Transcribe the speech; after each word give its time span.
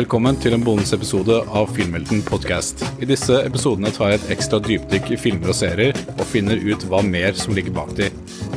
Velkommen 0.00 0.38
til 0.40 0.54
en 0.56 0.62
bonusepisode 0.64 1.34
av 1.52 1.74
Filmhelten 1.76 2.22
podcast. 2.24 2.80
I 3.04 3.08
disse 3.10 3.34
episodene 3.44 3.90
tar 3.92 4.14
jeg 4.14 4.20
et 4.22 4.30
ekstra 4.32 4.56
dypdykk 4.64 5.10
i 5.12 5.18
filmer 5.20 5.50
og 5.52 5.56
serier, 5.58 5.98
og 6.14 6.22
finner 6.30 6.62
ut 6.62 6.86
hva 6.88 7.02
mer 7.04 7.36
som 7.36 7.52
ligger 7.52 7.74
bak 7.76 7.90
de. 7.98 8.06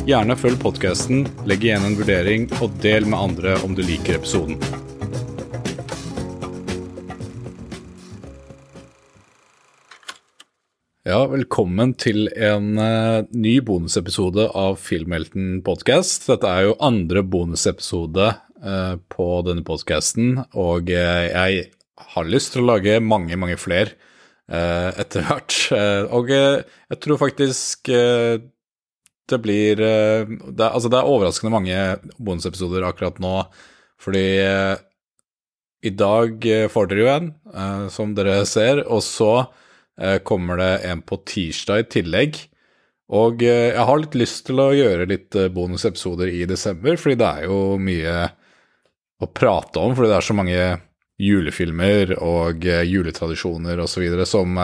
Gjerne 0.07 0.38
følg 0.39 0.61
podkasten, 0.61 1.25
legg 1.50 1.66
igjen 1.68 1.84
en 1.89 1.98
vurdering, 2.00 2.46
og 2.64 2.78
del 2.86 3.10
med 3.10 3.20
andre 3.20 3.57
om 3.68 3.75
du 3.75 3.84
liker 3.84 4.21
episoden. 4.21 4.56
Ja, 11.04 11.25
velkommen 11.28 11.91
til 12.00 12.30
en 12.39 12.80
uh, 12.80 13.28
ny 13.36 13.57
bonusepisode 13.68 14.47
av 14.55 14.80
Filmhelten 14.80 15.60
podcast. 15.68 16.24
Dette 16.32 16.47
er 16.47 16.69
jo 16.69 16.80
andre 16.80 17.28
bonusepisode 17.28 18.32
på 18.64 19.26
denne 19.44 19.66
podcasten, 19.68 20.38
og 20.56 20.88
uh, 20.88 21.24
jeg 21.28 21.66
har 22.14 22.30
lyst 22.30 22.54
til 22.54 22.64
å 22.64 22.70
lage 22.74 23.02
mange, 23.04 23.36
mange 23.39 23.60
flere 23.60 23.98
etter 24.54 25.24
hvert. 25.24 25.56
og 26.18 26.30
jeg 26.30 26.98
tror 27.02 27.20
faktisk 27.22 27.88
det 27.88 29.39
blir 29.42 29.80
det, 29.80 30.66
Altså, 30.68 30.92
det 30.92 31.00
er 31.00 31.08
overraskende 31.10 31.54
mange 31.54 31.78
bonusepisoder 32.20 32.84
akkurat 32.86 33.22
nå, 33.23 33.38
fordi 34.03 34.26
i 35.88 35.94
dag 35.95 36.48
får 36.75 36.92
dere 36.92 37.06
jo 37.06 37.11
en, 37.14 37.31
som 37.95 38.11
dere 38.20 38.42
ser, 38.52 38.84
og 38.84 39.00
så 39.08 39.31
Eh, 40.02 40.17
kommer 40.20 40.58
det 40.58 40.78
en 40.89 41.02
på 41.02 41.20
tirsdag 41.25 41.84
i 41.84 41.89
tillegg. 42.00 42.38
Og 43.14 43.44
eh, 43.45 43.73
jeg 43.75 43.86
har 43.89 44.00
litt 44.02 44.16
lyst 44.17 44.45
til 44.48 44.61
å 44.64 44.72
gjøre 44.73 45.09
litt 45.09 45.38
eh, 45.38 45.52
bonusepisoder 45.53 46.31
i 46.33 46.48
desember, 46.50 46.98
fordi 46.98 47.20
det 47.22 47.30
er 47.30 47.45
jo 47.45 47.59
mye 47.77 48.16
å 49.25 49.31
prate 49.31 49.81
om, 49.81 49.95
fordi 49.95 50.11
det 50.11 50.17
er 50.17 50.27
så 50.27 50.35
mange 50.38 50.63
julefilmer 51.21 52.16
og 52.23 52.66
juletradisjoner 52.66 53.80
osv. 53.83 54.05
som 54.27 54.57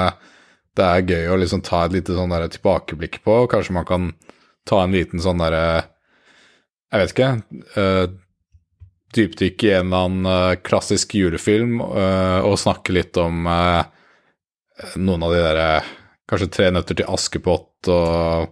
det 0.75 0.85
er 0.85 1.05
gøy 1.11 1.29
å 1.29 1.37
liksom 1.39 1.61
ta 1.65 1.83
et 1.85 1.95
lite 1.95 2.15
sånn 2.15 2.33
tilbakeblikk 2.55 3.19
på. 3.25 3.35
Kanskje 3.51 3.75
man 3.75 3.87
kan 3.87 4.09
ta 4.67 4.81
en 4.83 4.95
liten 4.95 5.21
sånn 5.23 5.41
derre 5.41 5.89
Jeg 6.89 7.01
vet 7.01 7.13
ikke. 7.13 7.31
dypdykk 9.13 9.63
i 9.63 9.71
en 9.77 9.93
eller 9.93 10.05
annen 10.09 10.61
klassisk 10.65 11.15
julefilm 11.15 11.81
og 11.81 12.59
snakke 12.59 12.95
litt 12.97 13.17
om 13.17 13.45
noen 14.95 15.23
av 15.23 15.33
de 15.33 15.43
derre 15.43 15.69
Kanskje 16.29 16.49
Tre 16.53 16.69
nøtter 16.73 16.99
til 16.99 17.09
Askepott 17.09 17.89
og 17.89 18.51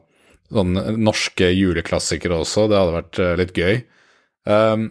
sånne 0.53 0.95
norske 0.97 1.49
juleklassikere 1.53 2.39
også. 2.42 2.67
Det 2.69 2.80
hadde 2.80 2.95
vært 2.95 3.19
eh, 3.21 3.36
litt 3.42 3.58
gøy. 3.58 3.75
Um, 4.47 4.88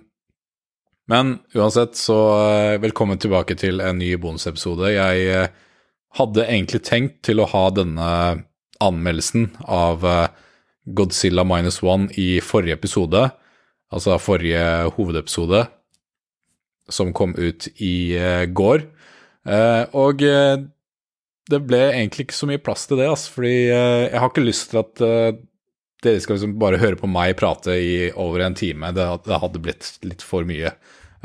men 1.06 1.38
uansett, 1.54 1.96
så 1.96 2.18
uh, 2.34 2.80
velkommen 2.82 3.18
tilbake 3.22 3.54
til 3.58 3.78
en 3.80 3.98
ny 4.00 4.10
bonusepisode. 4.18 4.90
Jeg 4.90 5.28
uh, 5.30 5.52
hadde 6.18 6.46
egentlig 6.48 6.82
tenkt 6.86 7.20
til 7.28 7.38
å 7.38 7.46
ha 7.52 7.68
denne 7.70 8.08
anmeldelsen 8.82 9.52
av 9.62 10.02
uh, 10.02 10.26
Godzilla 10.98 11.46
minus 11.46 11.78
one 11.82 12.10
i 12.18 12.40
forrige 12.42 12.74
episode, 12.80 13.22
altså 13.94 14.18
forrige 14.18 14.64
hovedepisode, 14.96 15.62
som 16.90 17.14
kom 17.14 17.34
ut 17.38 17.68
i 17.82 18.14
går. 18.54 18.84
og 19.98 20.22
det 20.22 21.58
ble 21.66 21.80
egentlig 21.88 22.28
ikke 22.28 22.38
så 22.38 22.46
mye 22.46 22.62
plass 22.62 22.86
til 22.86 23.00
det, 23.00 23.08
altså, 23.10 23.32
fordi 23.34 23.56
jeg 23.66 24.20
har 24.22 24.30
ikke 24.30 24.46
lyst 24.46 24.70
til 24.70 24.78
at 24.84 25.02
dere 26.06 26.22
skal 26.22 26.38
liksom 26.38 26.54
bare 26.62 26.78
høre 26.78 26.98
på 27.00 27.10
meg 27.10 27.34
prate 27.40 27.74
i 27.74 27.96
over 28.14 28.44
en 28.46 28.54
time. 28.54 28.92
Det 28.94 29.40
hadde 29.42 29.62
blitt 29.62 29.96
litt 30.06 30.22
for 30.22 30.46
mye. 30.46 30.70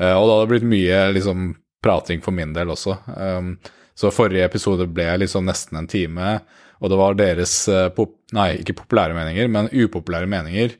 Uh, 0.01 0.15
og 0.17 0.25
det 0.25 0.35
hadde 0.35 0.49
blitt 0.53 0.69
mye 0.71 1.01
liksom 1.15 1.51
prating 1.85 2.23
for 2.25 2.35
min 2.35 2.55
del 2.57 2.73
også. 2.73 2.97
Um, 3.13 3.55
så 3.97 4.13
forrige 4.13 4.47
episode 4.47 4.87
ble 4.89 5.07
liksom 5.21 5.45
nesten 5.45 5.77
en 5.77 5.89
time, 5.89 6.39
og 6.81 6.89
det 6.89 6.97
var 6.97 7.17
deres 7.19 7.53
pop 7.93 8.15
Nei, 8.33 8.61
ikke 8.61 8.77
populære 8.79 9.13
meninger, 9.13 9.49
men 9.51 9.67
upopulære 9.75 10.29
meninger. 10.31 10.77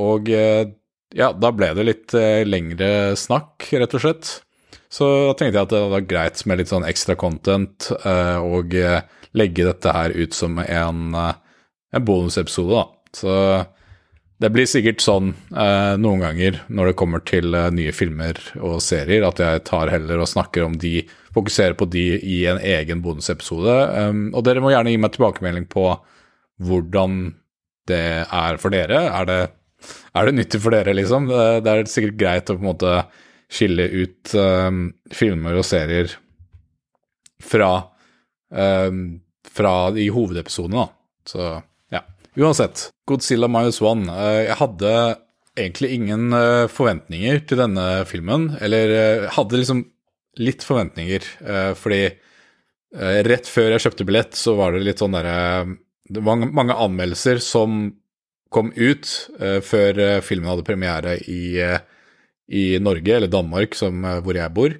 og 0.00 0.30
ja, 0.32 1.26
da 1.28 1.50
ble 1.52 1.68
det 1.76 1.84
litt 1.84 2.14
lengre 2.48 2.88
snakk, 3.20 3.66
rett 3.76 3.96
og 3.98 4.00
slett. 4.00 4.30
Så 4.94 5.06
da 5.26 5.32
tenkte 5.34 5.58
jeg 5.58 5.66
at 5.66 5.72
det 5.72 5.82
var 5.90 6.06
greit 6.06 6.42
med 6.46 6.60
litt 6.60 6.70
sånn 6.70 6.86
ekstra 6.86 7.16
content, 7.18 7.88
eh, 8.06 8.36
og 8.38 8.76
eh, 8.78 9.00
legge 9.34 9.66
dette 9.66 9.94
her 9.94 10.14
ut 10.14 10.36
som 10.36 10.60
en, 10.62 11.00
eh, 11.18 11.64
en 11.98 12.04
bonusepisode, 12.06 12.78
da. 12.78 12.84
Så 13.14 13.32
det 14.42 14.50
blir 14.50 14.66
sikkert 14.66 15.02
sånn 15.02 15.32
eh, 15.54 15.94
noen 16.00 16.24
ganger 16.24 16.58
når 16.66 16.90
det 16.90 16.96
kommer 16.98 17.22
til 17.26 17.54
eh, 17.54 17.70
nye 17.74 17.92
filmer 17.94 18.38
og 18.58 18.80
serier, 18.82 19.26
at 19.26 19.40
jeg 19.40 19.62
tar 19.68 19.92
heller 19.92 20.22
og 20.22 20.30
snakker 20.30 20.66
om 20.66 20.74
de, 20.80 21.04
fokuserer 21.34 21.74
på 21.78 21.86
de 21.90 22.04
i 22.22 22.44
en 22.50 22.60
egen 22.62 23.00
bonusepisode. 23.02 23.74
Um, 23.90 24.26
og 24.34 24.44
dere 24.46 24.62
må 24.62 24.70
gjerne 24.70 24.92
gi 24.92 25.00
meg 25.02 25.14
tilbakemelding 25.16 25.64
på 25.66 25.88
hvordan 26.62 27.16
det 27.90 28.04
er 28.22 28.60
for 28.62 28.74
dere. 28.74 29.00
Er 29.10 29.26
det, 29.26 29.40
er 30.14 30.28
det 30.28 30.36
nyttig 30.36 30.60
for 30.62 30.76
dere, 30.76 30.94
liksom? 30.94 31.26
Det, 31.30 31.42
det 31.66 31.72
er 31.72 31.90
sikkert 31.90 32.20
greit 32.20 32.52
å 32.52 32.54
på 32.54 32.62
en 32.62 32.70
måte 32.70 32.94
skille 33.50 33.88
ut 33.92 34.34
um, 34.38 34.86
filmer 35.14 35.58
og 35.58 35.66
serier 35.66 36.14
fra, 37.42 37.72
um, 38.54 39.02
fra 39.58 39.74
i 39.98 40.06
hovedepisodene, 40.14 40.86
da. 40.86 41.00
Så. 41.28 41.52
Uansett, 42.34 42.88
Godzilla 43.06 43.48
minus 43.50 43.80
one. 43.84 44.10
Uh, 44.10 44.42
jeg 44.48 44.58
hadde 44.58 44.92
egentlig 45.54 45.90
ingen 45.94 46.34
uh, 46.34 46.66
forventninger 46.70 47.44
til 47.48 47.60
denne 47.62 47.86
filmen. 48.10 48.50
Eller 48.64 48.94
uh, 48.94 49.26
hadde 49.36 49.60
liksom 49.60 49.84
litt 50.42 50.64
forventninger, 50.66 51.22
fordi 51.78 52.00
rett 53.22 53.46
før 53.46 53.68
jeg 53.70 53.82
kjøpte 53.84 54.06
billett, 54.08 54.32
så 54.34 54.56
var 54.58 54.74
det 54.74 54.80
litt 54.82 54.98
sånn 54.98 55.14
derre 55.14 55.76
Det 56.10 56.22
var 56.26 56.40
mange 56.42 56.74
anmeldelser 56.74 57.38
som 57.38 57.92
kom 58.50 58.72
ut 58.74 59.06
før 59.62 60.00
filmen 60.26 60.50
hadde 60.50 60.66
premiere 60.66 61.14
i 61.30 61.54
i 62.48 62.78
Norge, 62.78 63.16
eller 63.16 63.28
Danmark, 63.28 63.74
som, 63.74 64.04
eh, 64.04 64.20
hvor 64.20 64.36
jeg 64.36 64.54
bor. 64.54 64.76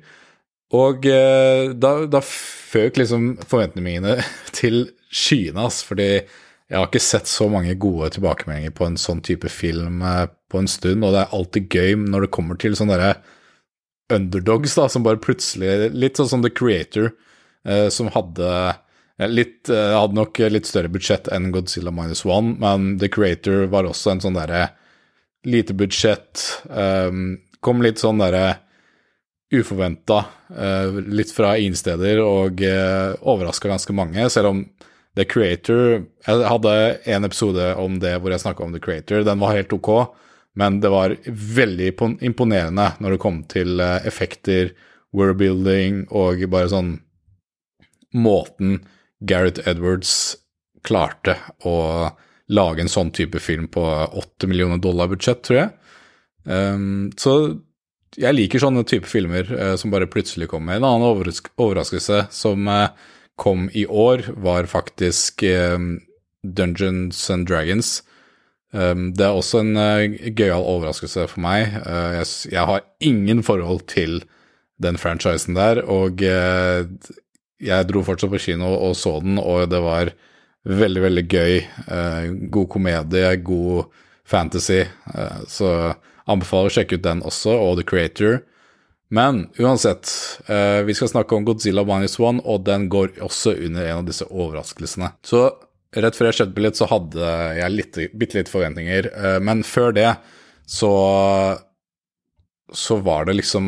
Og 0.74 1.06
eh, 1.06 1.72
da, 1.72 2.06
da 2.10 2.20
føk 2.24 2.98
liksom 3.00 3.36
forventningene 3.46 3.84
mine 3.84 4.16
til 4.58 4.90
skyene, 5.10 5.68
ass, 5.68 5.82
fordi 5.86 6.24
jeg 6.74 6.80
har 6.80 6.88
ikke 6.90 7.02
sett 7.02 7.30
så 7.30 7.46
mange 7.50 7.76
gode 7.78 8.10
tilbakemeldinger 8.16 8.74
på 8.74 8.88
en 8.88 8.98
sånn 8.98 9.22
type 9.24 9.50
film 9.52 10.02
eh, 10.02 10.26
på 10.50 10.60
en 10.60 10.70
stund, 10.70 11.06
og 11.06 11.14
det 11.14 11.22
er 11.22 11.36
alltid 11.38 11.76
gøy 11.78 11.94
når 12.02 12.26
det 12.26 12.34
kommer 12.34 12.58
til 12.60 12.74
sånne 12.78 12.96
derre 12.98 13.14
underdogs, 14.12 14.74
da, 14.76 14.88
som 14.92 15.04
bare 15.06 15.22
plutselig 15.22 15.92
Litt 15.94 16.18
sånn 16.20 16.28
som 16.28 16.42
The 16.44 16.50
Creator, 16.52 17.12
eh, 17.64 17.86
som 17.94 18.10
hadde 18.14 18.48
litt 19.30 19.70
Hadde 19.70 20.18
nok 20.18 20.40
litt 20.50 20.66
større 20.66 20.90
budsjett 20.90 21.28
enn 21.30 21.52
Godzilla 21.54 21.92
minus 21.94 22.24
one, 22.26 22.56
men 22.58 22.96
The 22.98 23.06
Creator 23.14 23.68
var 23.70 23.86
også 23.86 24.10
en 24.10 24.22
sånn 24.24 24.34
derre 24.34 24.72
lite 25.46 25.76
budsjett, 25.78 26.42
eh, 26.74 27.14
kom 27.62 27.84
litt 27.84 28.02
sånn 28.02 28.18
derre 28.18 28.56
uforventa, 29.54 30.24
uh, 30.56 31.00
litt 31.06 31.32
fra 31.34 31.54
ingen 31.60 31.76
steder, 31.78 32.20
og 32.24 32.62
eh, 32.64 33.14
overraska 33.20 33.70
ganske 33.70 33.94
mange, 33.96 34.26
selv 34.32 34.50
om 34.50 34.64
The 35.14 35.24
Creator 35.30 36.04
Jeg 36.26 36.46
hadde 36.50 36.74
en 37.14 37.26
episode 37.26 37.68
om 37.78 38.00
det 38.02 38.16
hvor 38.18 38.34
jeg 38.34 38.42
snakka 38.42 38.64
om 38.64 38.74
The 38.74 38.82
Creator. 38.82 39.22
Den 39.26 39.42
var 39.42 39.54
helt 39.54 39.72
ok, 39.76 39.90
men 40.58 40.80
det 40.82 40.90
var 40.90 41.14
veldig 41.24 41.92
imponerende 42.26 42.88
når 43.02 43.14
det 43.14 43.22
kom 43.22 43.42
til 43.50 43.78
uh, 43.82 44.00
effekter, 44.06 44.72
worldbuilding 45.14 46.08
og 46.10 46.42
bare 46.50 46.72
sånn 46.72 46.96
Måten 48.14 48.80
Gareth 49.22 49.66
Edwards 49.66 50.36
klarte 50.86 51.36
å 51.66 51.76
lage 52.54 52.84
en 52.84 52.92
sånn 52.92 53.10
type 53.14 53.40
film 53.42 53.68
på 53.72 53.82
åtte 53.82 54.46
millioner 54.50 54.78
dollar 54.82 55.08
budsjett, 55.10 55.40
tror 55.46 55.58
jeg. 55.58 55.70
Um, 56.44 57.08
så 57.18 57.32
jeg 58.20 58.36
liker 58.36 58.62
sånne 58.62 58.84
type 58.86 59.08
filmer 59.10 59.48
uh, 59.50 59.74
som 59.80 59.90
bare 59.94 60.10
plutselig 60.10 60.50
kommer. 60.52 60.76
En 60.76 60.86
annen 60.86 61.06
overras 61.08 61.40
overraskelse 61.56 62.26
som 62.34 62.68
uh, 62.70 62.92
kom 63.40 63.68
i 63.72 63.86
år, 63.86 64.24
var 64.36 64.68
faktisk 64.70 65.42
um, 65.42 65.98
Dungeons 66.42 67.30
and 67.30 67.48
Dragons. 67.48 68.02
Um, 68.70 69.12
det 69.14 69.26
er 69.26 69.38
også 69.38 69.62
en 69.62 69.78
uh, 69.78 70.30
gøyal 70.34 70.62
overraskelse 70.62 71.26
for 71.30 71.42
meg. 71.44 71.74
Jeg, 72.50 72.66
har 72.70 72.86
ingen 73.00 73.42
forhold 73.46 73.86
til 73.90 74.22
den 74.82 74.98
franchisen 74.98 75.54
der, 75.54 75.78
og 75.86 76.18
jeg 76.18 77.86
dro 77.88 78.02
fortsatt 78.02 78.32
på 78.32 78.40
kino 78.42 78.72
og 78.74 78.96
så 78.98 79.20
den, 79.22 79.38
og 79.38 79.68
det 79.70 79.78
var 79.80 80.10
veldig, 80.66 81.02
veldig 81.04 81.24
gøy. 81.30 81.60
god 82.50 82.66
komedie, 82.68 83.36
god 83.46 83.84
fantasy. 84.26 84.82
så 85.46 85.94
Anbefaler 86.24 86.70
å 86.70 86.72
sjekke 86.72 86.96
ut 86.96 87.04
den 87.04 87.22
også, 87.26 87.52
og 87.52 87.78
The 87.78 87.86
Creator. 87.88 88.38
Men 89.14 89.44
uansett, 89.62 90.10
eh, 90.50 90.80
vi 90.86 90.94
skal 90.96 91.10
snakke 91.12 91.36
om 91.36 91.44
Godzilla 91.46 91.84
Minus 91.86 92.18
One, 92.18 92.42
og 92.42 92.64
den 92.66 92.88
går 92.90 93.20
også 93.22 93.54
under 93.66 93.86
en 93.86 94.00
av 94.02 94.08
disse 94.08 94.26
overraskelsene. 94.26 95.12
Så 95.22 95.44
rett 95.94 96.18
før 96.18 96.30
jeg 96.30 96.40
kjøpte 96.40 96.56
billett, 96.56 96.80
så 96.80 96.88
hadde 96.90 97.34
jeg 97.60 97.74
litt, 97.74 98.00
bitte 98.18 98.40
litt 98.40 98.50
forventninger. 98.50 99.10
Eh, 99.14 99.38
men 99.44 99.62
før 99.66 99.94
det 99.94 100.10
så 100.66 100.90
så 102.74 102.96
var 103.04 103.28
det 103.28 103.36
liksom 103.36 103.66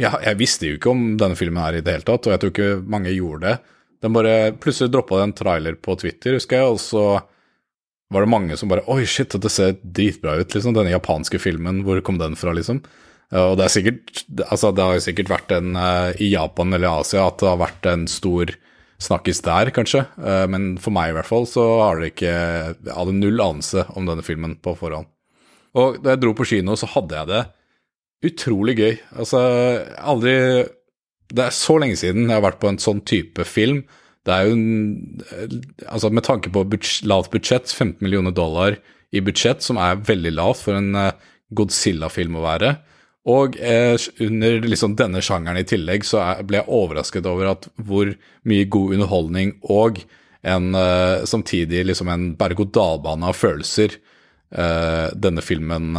ja, 0.00 0.14
jeg 0.24 0.38
visste 0.40 0.68
jo 0.68 0.78
ikke 0.78 0.92
om 0.94 1.02
denne 1.20 1.36
filmen 1.36 1.60
her 1.60 1.76
i 1.76 1.82
det 1.84 1.98
hele 1.98 2.06
tatt, 2.06 2.24
og 2.24 2.32
jeg 2.32 2.40
tror 2.40 2.52
ikke 2.54 2.68
mange 2.88 3.12
gjorde 3.12 3.42
det. 3.44 3.74
Den 4.00 4.14
bare 4.16 4.36
Plutselig 4.56 4.94
droppa 4.94 5.18
det 5.18 5.26
en 5.26 5.36
trailer 5.36 5.76
på 5.76 5.96
Twitter, 6.00 6.38
husker 6.38 6.62
jeg, 6.62 6.70
og 6.72 6.80
så 6.80 7.04
var 8.10 8.24
det 8.24 8.32
mange 8.32 8.56
som 8.56 8.70
bare 8.70 8.86
Oi, 8.90 9.04
shit, 9.04 9.28
dette 9.34 9.52
ser 9.52 9.76
dritbra 9.82 10.38
ut, 10.40 10.54
liksom. 10.54 10.72
Denne 10.74 10.94
japanske 10.94 11.38
filmen, 11.42 11.82
hvor 11.84 12.00
kom 12.06 12.16
den 12.22 12.38
fra, 12.40 12.54
liksom? 12.56 12.80
Og 13.30 13.54
det 13.58 13.66
er 13.66 13.72
sikkert 13.72 14.24
Altså, 14.50 14.72
det 14.74 14.86
har 14.86 15.04
sikkert 15.04 15.30
vært 15.30 15.54
en 15.54 15.78
uh, 15.78 16.10
i 16.18 16.32
Japan 16.32 16.74
eller 16.74 17.00
Asia 17.00 17.28
at 17.28 17.38
det 17.42 17.50
har 17.50 17.62
vært 17.62 17.86
en 17.90 18.08
stor 18.10 18.52
snakkes 19.00 19.40
der, 19.46 19.70
kanskje. 19.72 20.02
Uh, 20.18 20.44
men 20.50 20.74
for 20.82 20.94
meg, 20.94 21.12
i 21.12 21.16
hvert 21.16 21.28
fall, 21.28 21.46
så 21.48 21.64
har 21.84 22.00
det 22.00 22.12
ikke 22.14 22.32
Jeg 22.32 22.96
hadde 22.96 23.16
null 23.16 23.40
anelse 23.44 23.86
om 23.94 24.10
denne 24.10 24.26
filmen 24.26 24.58
på 24.62 24.74
forhånd. 24.78 25.08
Og 25.78 26.00
da 26.02 26.16
jeg 26.16 26.24
dro 26.24 26.34
på 26.34 26.48
kino, 26.50 26.74
så 26.74 26.90
hadde 26.90 27.16
jeg 27.16 27.30
det 27.30 27.44
utrolig 28.30 28.76
gøy. 28.76 28.92
Altså, 29.16 29.40
aldri 29.96 30.34
Det 31.30 31.44
er 31.46 31.54
så 31.54 31.78
lenge 31.78 31.96
siden 31.96 32.26
jeg 32.26 32.34
har 32.34 32.44
vært 32.44 32.60
på 32.60 32.68
en 32.68 32.82
sånn 32.82 33.04
type 33.06 33.46
film. 33.46 33.84
Det 34.26 34.34
er 34.34 34.50
jo 34.50 34.58
en 34.58 35.22
Altså, 35.86 36.10
med 36.10 36.26
tanke 36.26 36.50
på 36.50 36.66
lavt 37.06 37.30
budsjett, 37.30 37.70
15 37.70 38.02
millioner 38.02 38.34
dollar 38.34 38.76
i 39.14 39.22
budsjett, 39.22 39.62
som 39.62 39.78
er 39.78 40.02
veldig 40.02 40.34
lavt 40.34 40.66
for 40.66 40.76
en 40.76 40.90
Godzilla-film 41.54 42.36
å 42.38 42.44
være. 42.44 42.74
Og 43.28 43.58
eh, 43.60 44.00
under 44.24 44.62
liksom 44.64 44.94
denne 44.96 45.20
sjangeren 45.20 45.60
i 45.60 45.66
tillegg 45.68 46.06
så 46.08 46.22
er, 46.24 46.44
ble 46.48 46.62
jeg 46.62 46.72
overrasket 46.72 47.28
over 47.28 47.50
at 47.52 47.68
hvor 47.76 48.14
mye 48.48 48.68
god 48.72 48.94
underholdning 48.96 49.58
og 49.68 50.00
en 50.40 50.70
eh, 50.72 51.26
samtidig 51.28 51.84
liksom 51.90 52.08
en 52.08 52.30
berg-og-dal-bane 52.40 53.28
av 53.28 53.36
følelser 53.36 53.98
eh, 54.56 55.10
denne 55.12 55.44
filmen 55.44 55.92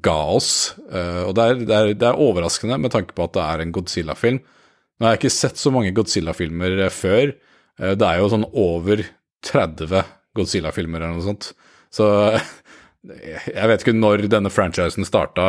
ga 0.00 0.18
oss. 0.32 0.74
Uh, 0.88 1.28
og 1.28 1.34
det 1.36 1.44
er, 1.44 1.58
det, 1.60 1.76
er, 1.76 1.94
det 1.98 2.06
er, 2.08 2.20
overraskende 2.20 2.78
med 2.80 2.94
tanke 2.94 3.12
på 3.16 3.26
at 3.26 3.34
det 3.36 3.42
er 3.44 3.64
en 3.64 3.74
Godzilla-film. 3.74 4.38
Nå 4.40 5.04
har 5.04 5.16
jeg 5.16 5.22
ikke 5.22 5.34
sett 5.34 5.60
så 5.60 5.72
mange 5.74 5.92
Godzilla-filmer 5.96 6.86
uh, 6.86 6.88
før. 6.94 7.34
Det 7.82 8.06
er 8.06 8.20
jo 8.20 8.30
sånn 8.30 8.46
over 8.48 9.02
30 9.48 9.92
Godzilla-filmer 10.38 11.02
eller 11.02 11.18
noe 11.18 11.26
sånt. 11.26 11.50
Så 11.92 12.06
jeg 13.02 13.66
vet 13.66 13.82
ikke 13.82 13.96
når 13.98 14.26
denne 14.30 14.50
franchisen 14.52 15.06
starta, 15.06 15.44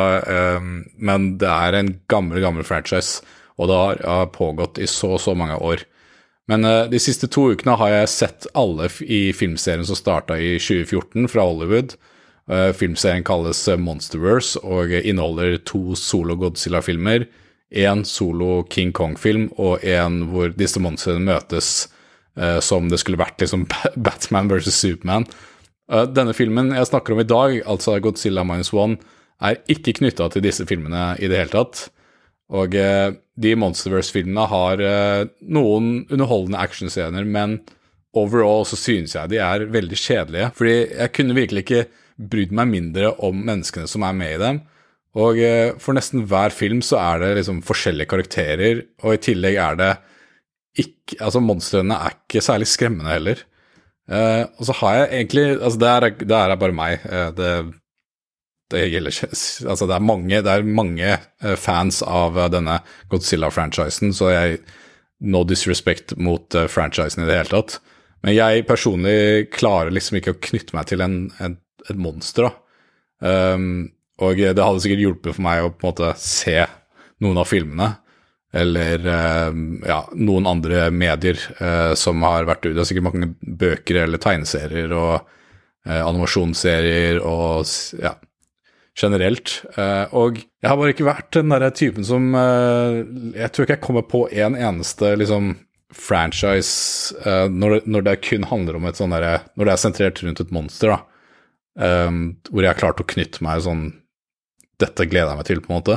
men 0.98 1.34
det 1.38 1.50
er 1.50 1.76
en 1.78 1.92
gammel, 2.10 2.40
gammel 2.42 2.66
franchise, 2.66 3.22
og 3.54 3.70
det 3.70 3.76
har, 4.02 4.32
pågått 4.34 4.80
i 4.82 4.88
så 4.90 5.14
så 5.22 5.36
mange 5.38 5.60
år. 5.62 5.84
Men 6.50 6.66
de 6.90 6.98
siste 7.00 7.28
to 7.30 7.46
ukene 7.54 7.76
har 7.78 7.92
jeg 7.92 8.10
sett 8.12 8.48
alle 8.58 8.90
i 9.06 9.28
filmserien 9.36 9.86
som 9.86 9.96
starta 9.96 10.36
i 10.36 10.56
2014 10.58 11.30
fra 11.30 11.46
Hollywood. 11.46 11.94
Uh, 12.50 12.74
filmserien 12.76 13.24
kalles 13.24 13.62
eh, 13.72 13.78
Monsterverse 13.80 14.60
og 14.60 14.90
inneholder 14.92 15.56
to 15.64 15.94
solo 15.96 16.36
Godzilla-filmer, 16.36 17.24
én 17.72 18.04
solo 18.04 18.66
King 18.68 18.92
Kong-film 18.92 19.46
og 19.56 19.80
en 19.88 20.26
hvor 20.28 20.52
disse 20.52 20.82
monstrene 20.82 21.24
møtes 21.24 21.88
som 22.66 22.88
det 22.90 22.98
skulle 22.98 23.20
vært 23.20 23.38
liksom 23.38 23.62
Batman 24.06 24.48
versus 24.50 24.74
Superman. 24.74 25.22
Uh, 25.90 26.04
denne 26.08 26.34
filmen 26.36 26.72
jeg 26.74 26.90
snakker 26.90 27.14
om 27.14 27.22
i 27.22 27.28
dag, 27.28 27.58
altså 27.68 27.98
Godzilla 28.02 28.44
minus 28.46 28.72
one, 28.72 28.98
er 29.44 29.60
ikke 29.70 29.96
knytta 29.98 30.30
til 30.32 30.44
disse 30.44 30.64
filmene 30.68 31.14
i 31.18 31.28
det 31.28 31.42
hele 31.42 31.52
tatt. 31.52 31.88
Og 32.54 32.76
de 32.76 33.50
Monsterverse-filmene 33.58 34.44
har 34.46 34.80
noen 35.42 35.86
underholdende 36.12 36.60
actionscener, 36.60 37.24
men 37.26 37.56
overall 38.14 38.64
så 38.68 38.78
synes 38.78 39.16
jeg 39.16 39.32
de 39.32 39.40
er 39.42 39.66
veldig 39.74 39.98
kjedelige. 39.98 40.50
Fordi 40.54 40.76
jeg 40.76 41.12
kunne 41.16 41.36
virkelig 41.36 41.64
ikke 41.64 41.82
brydd 42.30 42.54
meg 42.54 42.70
mindre 42.70 43.10
om 43.26 43.42
menneskene 43.46 43.90
som 43.90 44.06
er 44.06 44.16
med 44.16 44.36
i 44.36 44.40
dem. 44.42 44.60
Og 45.18 45.38
eh, 45.38 45.74
for 45.82 45.94
nesten 45.94 46.24
hver 46.30 46.54
film 46.54 46.82
så 46.82 46.98
er 47.02 47.22
det 47.22 47.32
liksom 47.38 47.62
forskjellige 47.66 48.10
karakterer, 48.10 48.82
og 49.04 49.14
i 49.14 49.22
tillegg 49.22 49.60
er 49.62 49.80
det 49.80 49.92
ikke 50.82 51.20
Altså, 51.22 51.38
monstrene 51.38 51.94
er 51.94 52.14
ikke 52.16 52.40
særlig 52.42 52.66
skremmende 52.66 53.12
heller. 53.12 53.42
Uh, 54.10 54.44
og 54.60 54.68
så 54.68 54.74
har 54.82 54.96
jeg 54.98 55.06
egentlig 55.16 55.44
Altså, 55.54 55.78
det 55.80 55.88
er, 55.88 56.06
det 56.28 56.36
er 56.36 56.56
bare 56.60 56.76
meg. 56.76 57.04
Uh, 57.08 57.30
det, 57.32 57.52
det 58.74 58.82
gjelder 58.92 59.14
ikke 59.14 59.30
Altså, 59.72 59.88
det 59.88 59.96
er 59.96 60.08
mange, 60.10 60.42
det 60.44 60.52
er 60.52 60.68
mange 60.80 61.16
uh, 61.16 61.54
fans 61.56 62.02
av 62.04 62.36
denne 62.52 62.80
Godzilla-franchisen, 63.12 64.12
så 64.16 64.32
jeg 64.34 64.64
No 65.24 65.40
disrespect 65.46 66.16
mot 66.20 66.52
franchisen 66.68 67.22
i 67.22 67.26
det 67.28 67.36
hele 67.38 67.52
tatt. 67.54 67.78
Men 68.26 68.34
jeg 68.34 68.64
personlig 68.68 69.46
klarer 69.54 69.94
liksom 69.94 70.18
ikke 70.18 70.34
å 70.34 70.40
knytte 70.42 70.74
meg 70.76 70.88
til 70.90 71.00
en, 71.00 71.14
en 71.40 71.54
et 71.88 72.00
monster. 72.00 72.48
da. 72.48 73.54
Um, 73.54 73.92
og 74.22 74.38
det 74.38 74.62
hadde 74.62 74.82
sikkert 74.82 75.02
hjulpet 75.02 75.36
for 75.36 75.44
meg 75.44 75.64
å 75.64 75.72
på 75.72 75.86
en 75.86 75.90
måte 75.90 76.10
se 76.20 76.58
noen 77.24 77.40
av 77.40 77.48
filmene. 77.50 77.88
Eller 78.54 79.02
um, 79.50 79.80
ja, 79.82 80.04
noen 80.14 80.46
andre 80.46 80.86
medier 80.94 81.38
uh, 81.58 81.94
som 81.98 82.22
har 82.22 82.46
vært 82.46 82.68
ute. 82.68 82.76
Det 82.76 82.84
er 82.84 82.90
sikkert 82.92 83.08
mange 83.08 83.30
bøker 83.42 84.04
eller 84.04 84.22
tegneserier 84.22 84.94
og 84.94 85.14
uh, 85.24 86.02
animasjonsserier 86.04 87.18
og 87.18 87.66
ja, 87.98 88.14
generelt. 88.94 89.56
Og 90.14 90.38
jeg 90.38 90.70
har 90.70 90.78
bare 90.78 90.94
ikke 90.94 91.08
vært 91.08 91.32
den 91.34 91.50
derre 91.50 91.72
typen 91.74 92.06
som 92.06 92.28
Jeg 92.30 93.48
tror 93.50 93.66
ikke 93.66 93.74
jeg 93.74 93.82
kommer 93.82 94.04
på 94.06 94.20
en 94.30 94.54
eneste 94.54 95.10
liksom 95.18 95.48
franchise 95.90 97.18
når 97.50 97.74
det, 97.74 97.80
når, 97.90 98.04
det, 98.06 98.14
kun 98.22 98.46
handler 98.46 98.78
om 98.78 98.86
et 98.86 99.00
sånn 99.00 99.10
derre 99.10 99.40
Når 99.58 99.66
det 99.66 99.72
er 99.74 99.82
sentrert 99.82 100.22
rundt 100.22 100.44
et 100.44 100.54
monster, 100.54 100.94
da 100.94 101.02
hvor 101.74 102.62
jeg 102.62 102.70
har 102.70 102.78
klart 102.78 103.02
å 103.02 103.08
knytte 103.10 103.42
meg 103.42 103.64
sånn 103.66 103.88
Dette 104.78 105.08
gleder 105.10 105.32
jeg 105.32 105.40
meg 105.40 105.48
til, 105.48 105.62
på 105.64 105.72
en 105.72 105.76
måte. 105.80 105.96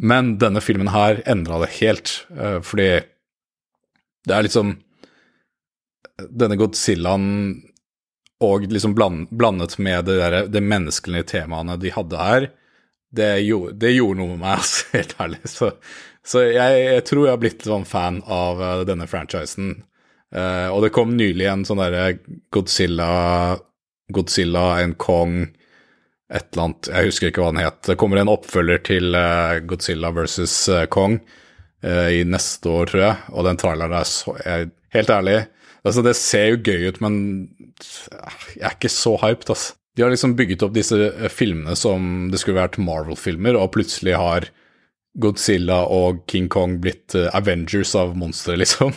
Men 0.00 0.36
denne 0.40 0.62
filmen 0.64 0.90
her 0.92 1.20
endra 1.28 1.60
det 1.62 1.74
helt, 1.80 2.12
uh, 2.36 2.60
fordi 2.64 2.92
det 4.28 4.36
er 4.36 4.44
liksom 4.46 4.78
Denne 6.20 6.56
Godzillaen 6.60 7.28
og 8.44 8.66
liksom 8.68 8.92
blandet 8.92 9.78
med 9.80 10.04
det, 10.04 10.16
der, 10.20 10.34
det 10.52 10.60
menneskelige 10.64 11.28
temaene 11.30 11.78
de 11.80 11.92
hadde 11.92 12.20
her, 12.20 12.46
det 13.16 13.30
gjorde, 13.44 13.74
det 13.80 13.94
gjorde 13.94 14.20
noe 14.20 14.34
med 14.34 14.42
meg, 14.42 14.58
altså, 14.60 14.86
helt 14.94 15.14
ærlig. 15.20 15.40
Så, 15.48 15.70
så 16.24 16.44
jeg, 16.46 16.82
jeg, 16.84 17.06
tror 17.08 17.24
jeg 17.24 17.34
har 17.34 17.42
blitt 17.42 17.66
sånn 17.68 17.88
fan 17.88 18.20
av 18.28 18.60
uh, 18.60 18.82
denne 18.88 19.08
franchisen. 19.10 19.78
Uh, 20.30 20.68
og 20.70 20.84
det 20.84 20.92
kom 20.94 21.16
nylig 21.18 21.48
en 21.50 21.66
sånn 21.66 21.80
derre 21.82 22.20
Godzilla 22.54 23.10
Godzilla, 24.14 24.80
en 24.82 24.94
Kong, 25.00 25.42
et 26.30 26.46
eller 26.52 26.66
annet 26.68 26.90
Jeg 26.92 27.10
husker 27.10 27.30
ikke 27.30 27.44
hva 27.44 27.52
den 27.52 27.64
het. 27.64 27.80
Det 27.88 27.98
kommer 28.00 28.20
en 28.20 28.30
oppfølger 28.30 28.82
til 28.86 29.16
uh, 29.16 29.58
Godzilla 29.66 30.12
versus 30.14 30.54
uh, 30.70 30.84
Kong 30.90 31.18
uh, 31.18 32.08
i 32.12 32.22
neste 32.26 32.70
år, 32.70 32.92
tror 32.92 33.02
jeg. 33.02 33.16
Og 33.34 33.48
den 33.48 33.58
traileren 33.60 33.96
er 33.98 34.08
så 34.08 34.36
jeg, 34.44 34.70
Helt 34.90 35.10
ærlig, 35.14 35.36
altså 35.86 36.02
det 36.02 36.16
ser 36.18 36.48
jo 36.48 36.62
gøy 36.66 36.88
ut, 36.90 36.96
men 36.98 37.16
jeg 38.56 38.64
er 38.66 38.72
ikke 38.74 38.90
så 38.90 39.12
hyped, 39.22 39.52
altså. 39.54 39.76
De 39.94 40.02
har 40.02 40.10
liksom 40.10 40.32
bygget 40.34 40.64
opp 40.66 40.72
disse 40.74 40.96
filmene 41.30 41.76
som 41.78 42.26
det 42.32 42.40
skulle 42.42 42.58
vært 42.58 42.80
Marvel-filmer, 42.82 43.54
og 43.54 43.70
plutselig 43.76 44.16
har 44.18 44.48
Godzilla 45.22 45.84
og 45.94 46.24
King 46.30 46.48
Kong 46.50 46.80
blitt 46.82 47.14
Avengers 47.14 47.94
av 47.98 48.16
monstre, 48.18 48.58
liksom. 48.62 48.90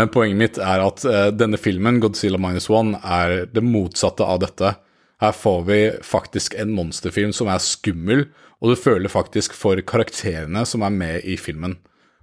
Men 0.00 0.08
poenget 0.14 0.40
mitt 0.40 0.62
er 0.64 0.86
at 0.86 1.04
denne 1.36 1.60
filmen, 1.60 2.00
Godzilla 2.00 2.40
minus 2.40 2.70
one, 2.72 2.96
er 3.04 3.44
det 3.52 3.66
motsatte 3.68 4.24
av 4.24 4.40
dette. 4.46 4.78
Her 5.18 5.34
får 5.34 5.62
vi 5.66 5.78
faktisk 6.06 6.54
en 6.54 6.74
monsterfilm 6.76 7.32
som 7.34 7.50
er 7.50 7.62
skummel, 7.62 8.28
og 8.62 8.72
du 8.72 8.78
føler 8.78 9.10
faktisk 9.10 9.54
for 9.54 9.80
karakterene 9.82 10.64
som 10.66 10.84
er 10.86 10.94
med 10.94 11.26
i 11.26 11.36
filmen. 11.40 11.76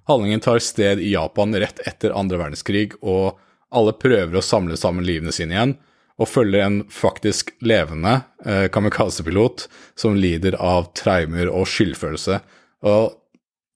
Handlingen 0.07 0.43
tar 0.43 0.61
sted 0.63 1.01
i 1.01 1.11
Japan 1.15 1.55
rett 1.57 1.81
etter 1.87 2.15
andre 2.15 2.39
verdenskrig, 2.39 2.93
og 3.01 3.39
alle 3.75 3.95
prøver 3.97 4.39
å 4.39 4.45
samle 4.45 4.77
sammen 4.79 5.07
livene 5.07 5.33
sine 5.35 5.55
igjen, 5.55 5.75
og 6.15 6.31
følger 6.31 6.63
en 6.63 6.77
faktisk 6.93 7.51
levende 7.65 8.21
eh, 8.45 8.67
kamikaze-pilot 8.71 9.65
som 9.99 10.15
lider 10.15 10.55
av 10.55 10.93
traumer 10.95 11.49
og 11.51 11.67
skyldfølelse. 11.67 12.39
Og 12.87 13.17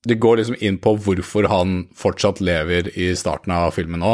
det 0.07 0.19
går 0.23 0.39
liksom 0.39 0.59
inn 0.63 0.77
på 0.79 0.93
hvorfor 1.03 1.49
han 1.51 1.81
fortsatt 1.97 2.39
lever 2.39 2.87
i 2.95 3.11
starten 3.19 3.51
av 3.51 3.73
filmen 3.75 3.99
nå. 3.99 4.13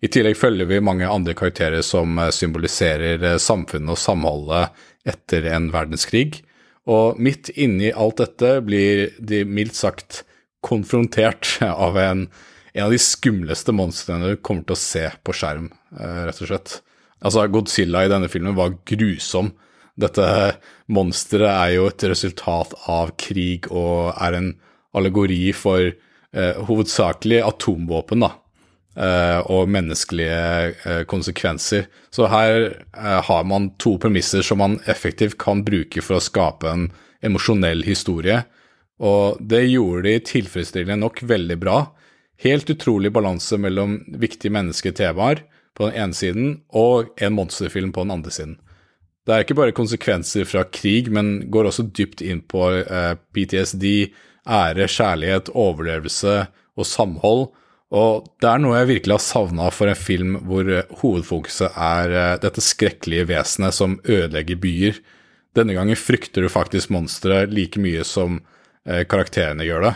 I 0.00 0.08
tillegg 0.08 0.38
følger 0.40 0.68
vi 0.68 0.80
mange 0.80 1.08
andre 1.08 1.34
karakterer 1.36 1.84
som 1.84 2.18
eh, 2.18 2.32
symboliserer 2.32 3.20
eh, 3.20 3.40
samfunnet 3.40 3.94
og 3.94 4.00
samholdet 4.00 4.72
etter 5.08 5.48
en 5.52 5.68
verdenskrig. 5.74 6.40
Og 6.90 7.20
midt 7.20 7.52
inni 7.52 7.92
alt 7.92 8.20
dette 8.22 8.56
blir 8.64 9.10
de 9.20 9.44
mildt 9.44 9.76
sagt 9.76 10.22
konfrontert 10.64 11.58
av 11.86 11.98
en, 12.00 12.26
en 12.72 12.86
av 12.86 12.94
de 12.94 13.00
skumleste 13.00 13.74
monstrene 13.76 14.32
du 14.32 14.40
kommer 14.40 14.64
til 14.64 14.78
å 14.78 14.84
se 14.84 15.04
på 15.24 15.36
skjerm, 15.36 15.68
eh, 15.98 16.22
rett 16.28 16.40
og 16.40 16.52
slett. 16.52 16.78
Altså, 17.20 17.44
Godzilla 17.52 18.06
i 18.06 18.12
denne 18.12 18.30
filmen 18.32 18.56
var 18.56 18.78
grusom. 18.88 19.52
Dette 20.00 20.24
monsteret 20.88 21.50
er 21.50 21.74
jo 21.76 21.88
et 21.90 22.08
resultat 22.08 22.72
av 22.88 23.12
krig 23.20 23.68
og 23.68 24.14
er 24.16 24.38
en 24.38 24.54
allegori 24.96 25.50
for 25.52 25.90
eh, 25.90 26.62
hovedsakelig 26.64 27.42
atomvåpen 27.44 28.24
da, 28.24 28.32
og 29.48 29.70
menneskelige 29.72 30.74
eh, 30.84 31.02
konsekvenser. 31.08 31.86
Så 32.12 32.28
her 32.28 32.56
eh, 32.68 33.20
har 33.26 33.44
man 33.48 33.70
to 33.80 33.94
premisser 34.02 34.44
som 34.44 34.60
man 34.60 34.78
effektivt 34.90 35.38
kan 35.40 35.64
bruke 35.64 36.02
for 36.04 36.18
å 36.18 36.24
skape 36.24 36.68
en 36.68 36.88
emosjonell 37.24 37.84
historie. 37.86 38.42
Og 39.00 39.40
det 39.40 39.64
gjorde 39.70 40.08
de 40.08 40.18
tilfredsstillende 40.28 41.00
nok 41.00 41.22
veldig 41.24 41.56
bra. 41.60 41.78
Helt 42.44 42.68
utrolig 42.72 43.12
balanse 43.12 43.56
mellom 43.60 43.98
viktige 44.20 44.52
menneskelige 44.52 45.00
temaer 45.02 45.44
på 45.76 45.88
den 45.88 45.96
ene 46.02 46.16
siden 46.16 46.50
og 46.76 47.12
en 47.20 47.36
monsterfilm 47.36 47.94
på 47.96 48.04
den 48.04 48.12
andre 48.18 48.32
siden. 48.34 48.58
Det 49.24 49.34
er 49.36 49.44
ikke 49.44 49.56
bare 49.58 49.76
konsekvenser 49.76 50.46
fra 50.48 50.64
krig, 50.72 51.10
men 51.12 51.50
går 51.52 51.68
også 51.68 51.86
dypt 51.96 52.22
inn 52.24 52.40
på 52.48 52.66
eh, 52.80 53.14
PTSD, 53.36 53.86
ære, 54.48 54.88
kjærlighet, 54.88 55.52
overlevelse 55.54 56.36
og 56.76 56.88
samhold. 56.88 57.48
Og 57.90 58.28
det 58.38 58.46
er 58.46 58.60
noe 58.62 58.76
jeg 58.78 58.90
virkelig 58.92 59.16
har 59.16 59.24
savna 59.24 59.70
for 59.74 59.90
en 59.90 59.98
film 59.98 60.36
hvor 60.46 60.68
hovedfokuset 61.00 61.74
er 61.74 62.12
eh, 62.14 62.36
dette 62.42 62.62
skrekkelige 62.62 63.26
vesenet 63.32 63.74
som 63.74 63.98
ødelegger 64.04 64.60
byer. 64.62 65.00
Denne 65.58 65.74
gangen 65.74 65.98
frykter 65.98 66.46
du 66.46 66.52
faktisk 66.52 66.92
monsteret 66.94 67.50
like 67.54 67.82
mye 67.82 68.04
som 68.06 68.38
eh, 68.86 69.02
karakterene 69.10 69.66
gjør 69.66 69.88
det. 69.88 69.94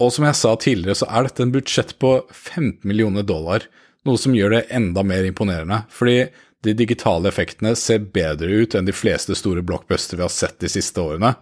Og 0.00 0.14
som 0.14 0.24
jeg 0.24 0.38
sa 0.38 0.54
tidligere, 0.56 0.96
så 1.02 1.10
er 1.12 1.26
dette 1.26 1.44
en 1.44 1.52
budsjett 1.52 1.92
på 2.00 2.14
15 2.32 2.80
millioner 2.88 3.26
dollar, 3.28 3.66
noe 4.08 4.16
som 4.16 4.32
gjør 4.32 4.56
det 4.56 4.62
enda 4.72 5.04
mer 5.04 5.28
imponerende. 5.28 5.82
Fordi 5.92 6.30
de 6.64 6.74
digitale 6.76 7.28
effektene 7.28 7.74
ser 7.76 8.06
bedre 8.14 8.62
ut 8.62 8.76
enn 8.76 8.88
de 8.88 8.96
fleste 8.96 9.36
store 9.36 9.64
blockbuster 9.64 10.16
vi 10.16 10.24
har 10.24 10.32
sett 10.32 10.56
de 10.60 10.72
siste 10.72 11.00
årene 11.04 11.34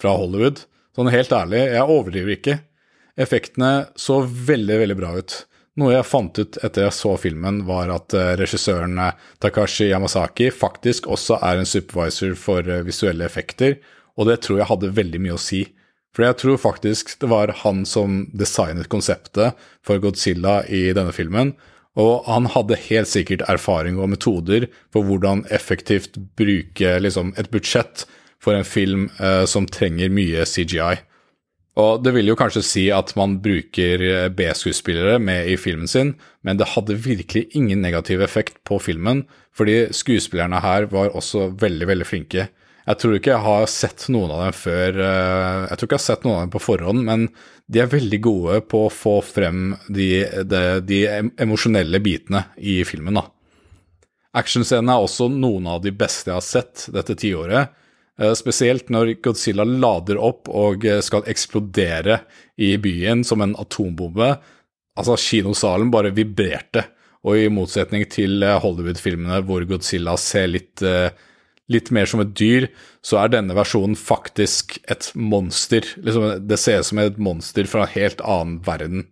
fra 0.00 0.16
Hollywood. 0.16 0.64
Sånn 0.96 1.12
helt 1.12 1.32
ærlig, 1.36 1.60
jeg 1.68 1.84
overdriver 1.84 2.34
ikke. 2.38 2.56
Effektene 3.18 3.88
så 3.98 4.20
veldig, 4.22 4.78
veldig 4.84 4.96
bra 4.98 5.12
ut. 5.18 5.34
Noe 5.78 5.94
jeg 5.94 6.06
fant 6.06 6.38
ut 6.38 6.58
etter 6.66 6.86
jeg 6.86 6.94
så 6.96 7.14
filmen, 7.20 7.62
var 7.68 7.90
at 7.94 8.14
eh, 8.16 8.34
regissøren 8.38 8.98
eh, 9.02 9.16
Takashi 9.42 9.88
Yamasaki 9.92 10.50
faktisk 10.54 11.06
også 11.10 11.38
er 11.44 11.60
en 11.60 11.68
supervisor 11.68 12.34
for 12.38 12.66
eh, 12.66 12.82
visuelle 12.86 13.26
effekter, 13.26 13.76
og 14.18 14.30
det 14.30 14.40
tror 14.42 14.58
jeg 14.58 14.70
hadde 14.72 14.94
veldig 14.96 15.22
mye 15.22 15.36
å 15.36 15.42
si. 15.42 15.64
For 16.14 16.26
jeg 16.26 16.38
tror 16.40 16.58
faktisk 16.58 17.14
det 17.22 17.30
var 17.30 17.52
han 17.60 17.84
som 17.86 18.24
designet 18.34 18.90
konseptet 18.90 19.58
for 19.86 20.02
Godzilla 20.02 20.64
i 20.66 20.88
denne 20.96 21.14
filmen, 21.14 21.54
og 21.98 22.26
han 22.26 22.46
hadde 22.54 22.78
helt 22.88 23.10
sikkert 23.10 23.44
erfaring 23.50 23.98
og 23.98 24.10
metoder 24.12 24.68
for 24.94 25.06
hvordan 25.06 25.44
effektivt 25.54 26.18
bruke 26.38 26.96
liksom, 27.02 27.32
et 27.38 27.50
budsjett 27.54 28.04
for 28.42 28.54
en 28.54 28.66
film 28.66 29.08
eh, 29.18 29.44
som 29.50 29.66
trenger 29.66 30.10
mye 30.10 30.46
CGI. 30.46 30.98
Og 31.78 32.02
det 32.02 32.10
vil 32.16 32.26
jo 32.32 32.36
kanskje 32.38 32.64
si 32.66 32.84
at 32.90 33.12
man 33.18 33.36
bruker 33.42 34.02
eh, 34.02 34.28
B-skuespillere 34.34 35.20
med 35.22 35.50
i 35.52 35.56
filmen 35.60 35.90
sin, 35.90 36.16
men 36.42 36.58
det 36.58 36.72
hadde 36.74 36.98
virkelig 37.04 37.46
ingen 37.58 37.84
negativ 37.84 38.22
effekt 38.24 38.58
på 38.66 38.80
filmen, 38.82 39.22
fordi 39.54 39.84
skuespillerne 39.94 40.58
her 40.64 40.88
var 40.90 41.14
også 41.14 41.52
veldig, 41.60 41.86
veldig 41.92 42.08
flinke. 42.08 42.48
Jeg 42.88 42.98
tror 42.98 43.14
ikke 43.18 43.34
jeg 43.34 43.44
har 43.44 43.66
sett 43.70 44.06
noen 44.10 44.30
av 44.32 44.46
dem 44.46 44.54
før 44.56 44.98
eh, 45.04 45.64
Jeg 45.68 45.76
tror 45.76 45.86
ikke 45.86 45.98
jeg 45.98 46.00
har 46.00 46.06
sett 46.08 46.22
noen 46.24 46.36
av 46.38 46.44
dem 46.46 46.54
på 46.56 46.64
forhånd, 46.66 47.02
men 47.06 47.26
de 47.68 47.82
er 47.82 47.90
veldig 47.92 48.20
gode 48.24 48.60
på 48.66 48.86
å 48.86 48.92
få 48.92 49.18
frem 49.22 49.74
de, 49.86 50.24
de, 50.48 50.62
de 50.82 51.02
emosjonelle 51.38 52.00
bitene 52.02 52.46
i 52.58 52.80
filmen. 52.88 53.20
da. 53.20 53.28
Actionscenene 54.38 54.96
er 54.96 55.04
også 55.04 55.28
noen 55.30 55.68
av 55.70 55.84
de 55.84 55.92
beste 55.94 56.32
jeg 56.32 56.40
har 56.40 56.46
sett 56.46 56.88
dette 56.94 57.16
tiåret. 57.20 57.76
Eh, 58.18 58.34
spesielt 58.34 58.90
når 58.90 59.14
Godzilla 59.22 59.64
lader 59.66 60.18
opp 60.18 60.50
og 60.50 60.86
eh, 60.88 61.00
skal 61.04 61.26
eksplodere 61.30 62.22
i 62.58 62.74
byen 62.82 63.22
som 63.26 63.44
en 63.44 63.54
atombombe. 63.58 64.32
Altså, 64.98 65.18
kinosalen 65.22 65.92
bare 65.94 66.14
vibrerte. 66.16 66.88
Og 67.26 67.38
i 67.38 67.50
motsetning 67.52 68.04
til 68.10 68.42
eh, 68.42 68.58
Hollywood-filmene 68.62 69.40
hvor 69.46 69.62
Godzilla 69.70 70.16
ser 70.18 70.50
litt, 70.50 70.82
litt, 71.70 71.92
mer 71.94 72.10
som 72.10 72.24
et 72.24 72.34
dyr, 72.38 72.68
så 73.06 73.22
er 73.22 73.32
denne 73.36 73.54
versjonen 73.54 73.94
faktisk 73.98 74.80
et 74.90 75.12
monster. 75.14 75.86
Liksom, 76.02 76.48
det 76.50 76.58
ser 76.58 76.82
ut 76.82 76.90
som 76.90 77.02
et 77.04 77.22
monster 77.22 77.70
fra 77.70 77.86
en 77.86 77.94
helt 77.94 78.22
annen 78.26 78.58
verden. 78.66 79.06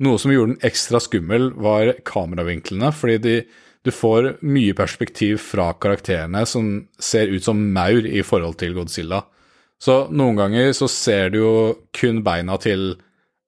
Noe 0.00 0.20
som 0.20 0.32
gjorde 0.32 0.54
den 0.54 0.64
ekstra 0.64 1.00
skummel, 1.00 1.50
var 1.60 1.94
kameravinklene, 2.08 2.90
fordi 2.92 3.20
de 3.24 3.36
du 3.86 3.92
får 3.94 4.34
mye 4.46 4.74
perspektiv 4.76 5.38
fra 5.42 5.70
karakterene 5.80 6.42
som 6.48 6.74
ser 6.98 7.30
ut 7.32 7.44
som 7.44 7.60
maur 7.72 8.06
i 8.06 8.22
forhold 8.26 8.58
til 8.60 8.74
Godzilla. 8.76 9.22
Så 9.78 10.06
noen 10.10 10.38
ganger 10.38 10.72
så 10.76 10.88
ser 10.90 11.30
du 11.32 11.40
jo 11.42 11.54
kun 11.96 12.22
beina 12.26 12.56
til 12.60 12.94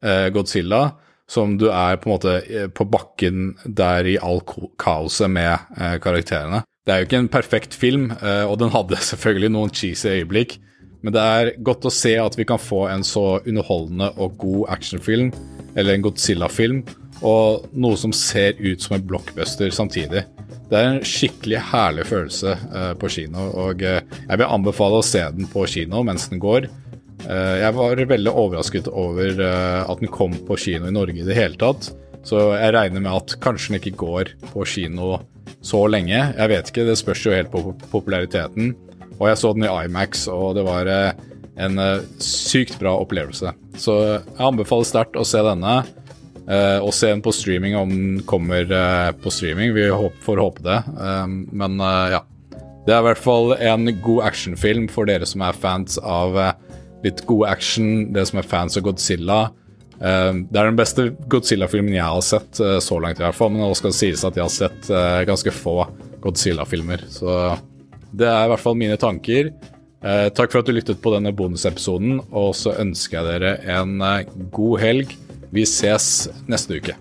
eh, 0.05 0.29
Godzilla, 0.35 0.83
som 1.29 1.57
du 1.61 1.69
er 1.73 1.99
på 2.01 2.09
en 2.09 2.15
måte 2.15 2.35
eh, 2.47 2.69
på 2.73 2.87
bakken 2.89 3.53
der 3.65 4.09
i 4.09 4.17
all 4.21 4.41
kaoset 4.81 5.33
med 5.33 5.55
eh, 5.77 5.97
karakterene. 6.05 6.63
Det 6.89 6.95
er 6.95 7.03
jo 7.03 7.09
ikke 7.09 7.21
en 7.21 7.33
perfekt 7.33 7.77
film, 7.77 8.11
eh, 8.17 8.45
og 8.49 8.59
den 8.63 8.73
hadde 8.73 9.01
selvfølgelig 9.11 9.53
noen 9.57 9.75
cheesy 9.75 10.09
øyeblikk, 10.15 10.59
men 11.05 11.15
det 11.15 11.23
er 11.23 11.53
godt 11.63 11.87
å 11.87 11.95
se 11.95 12.17
at 12.19 12.35
vi 12.39 12.47
kan 12.49 12.59
få 12.59 12.87
en 12.91 13.05
så 13.07 13.39
underholdende 13.45 14.11
og 14.19 14.39
god 14.41 14.73
actionfilm, 14.79 15.31
eller 15.79 15.95
en 15.95 16.07
Godzilla-film, 16.09 16.83
og 17.25 17.69
noe 17.73 17.99
som 17.99 18.13
ser 18.15 18.59
ut 18.61 18.83
som 18.83 18.97
en 18.97 19.07
blockbuster 19.07 19.73
samtidig. 19.75 20.25
Det 20.69 20.77
er 20.77 20.91
en 20.91 21.07
skikkelig 21.07 21.63
herlig 21.71 22.05
følelse 22.11 22.53
uh, 22.73 22.93
på 23.01 23.11
kino, 23.13 23.49
og 23.67 23.81
uh, 23.83 24.03
jeg 24.03 24.41
vil 24.41 24.51
anbefale 24.51 25.01
å 25.01 25.07
se 25.07 25.23
den 25.35 25.49
på 25.49 25.65
kino 25.71 26.03
mens 26.07 26.29
den 26.29 26.43
går. 26.43 26.69
Uh, 27.25 27.57
jeg 27.63 27.73
var 27.79 28.05
veldig 28.13 28.35
overrasket 28.35 28.91
over 28.93 29.41
at 29.41 30.03
den 30.03 30.13
kom 30.13 30.37
på 30.49 30.59
kino 30.61 30.91
i 30.91 30.95
Norge 30.95 31.23
i 31.23 31.27
det 31.27 31.39
hele 31.39 31.59
tatt, 31.61 31.91
så 32.27 32.51
jeg 32.59 32.75
regner 32.77 33.01
med 33.01 33.15
at 33.15 33.39
kanskje 33.43 33.73
den 33.73 33.81
ikke 33.81 33.97
går 34.05 34.35
på 34.53 34.67
kino 34.69 35.17
så 35.65 35.87
lenge. 35.89 36.19
Jeg 36.19 36.53
vet 36.53 36.69
ikke, 36.71 36.85
det 36.85 36.99
spørs 37.01 37.25
jo 37.25 37.33
helt 37.33 37.51
på 37.53 37.73
populariteten. 37.89 38.75
Og 39.17 39.31
jeg 39.31 39.41
så 39.41 39.55
den 39.57 39.65
i 39.65 39.71
Imax, 39.89 40.27
og 40.31 40.53
det 40.59 40.63
var 40.67 40.91
en 41.59 41.81
sykt 42.23 42.77
bra 42.79 42.93
opplevelse. 43.01 43.55
Så 43.81 43.97
jeg 44.05 44.45
anbefaler 44.45 44.87
sterkt 44.87 45.17
å 45.19 45.25
se 45.27 45.41
denne. 45.47 45.81
Uh, 46.49 46.81
og 46.81 46.95
se 46.97 47.11
den 47.11 47.21
på 47.21 47.33
streaming 47.37 47.75
om 47.77 47.91
den 47.93 48.21
kommer 48.29 48.65
uh, 48.73 49.11
på 49.21 49.29
streaming. 49.33 49.75
Vi 49.77 49.85
får 50.25 50.41
håpe 50.41 50.65
det. 50.65 50.79
Um, 50.97 51.43
men 51.53 51.77
uh, 51.77 52.09
ja. 52.17 52.23
Det 52.87 52.95
er 52.95 53.03
i 53.03 53.05
hvert 53.11 53.21
fall 53.21 53.53
en 53.53 53.91
god 54.01 54.23
actionfilm 54.31 54.87
for 54.89 55.05
dere 55.11 55.29
som 55.29 55.45
er 55.45 55.57
fans 55.61 55.99
av 56.01 56.39
litt 57.05 57.21
god 57.29 57.51
action, 57.51 58.15
dere 58.15 58.25
som 58.31 58.41
er 58.41 58.49
fans 58.49 58.79
av 58.81 58.87
Godzilla. 58.87 59.43
Um, 60.01 60.47
det 60.49 60.57
er 60.57 60.71
den 60.71 60.79
beste 60.79 61.07
Godzilla-filmen 61.29 61.93
jeg 61.99 62.07
har 62.07 62.25
sett 62.25 62.57
så 62.57 63.01
langt, 63.03 63.21
i 63.21 63.27
hvert 63.27 63.37
fall. 63.37 63.53
Men 63.53 63.67
det 63.67 63.77
skal 63.83 63.97
sies 63.99 64.25
at 64.25 64.41
jeg 64.41 64.47
har 64.47 64.55
sett 64.55 64.89
ganske 65.29 65.53
få 65.53 65.83
Godzilla-filmer. 66.25 67.05
Så 67.13 67.37
det 68.17 68.31
er 68.31 68.47
i 68.47 68.53
hvert 68.55 68.65
fall 68.65 68.81
mine 68.81 68.97
tanker. 68.97 69.53
takk 70.01 70.49
for 70.49 70.63
at 70.63 70.71
du 70.71 70.73
lyttet 70.73 71.05
på 71.05 71.13
denne 71.13 71.35
bonusepisoden, 71.37 72.23
og 72.33 72.55
så 72.57 72.73
ønsker 72.81 73.21
jeg 73.21 73.35
dere 73.35 73.57
en 73.77 73.99
god 74.49 74.81
helg. 74.81 75.19
Vi 75.53 75.65
ses 75.67 76.29
neste 76.47 76.77
uke. 76.77 76.95